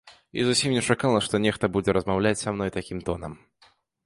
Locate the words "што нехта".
1.25-1.69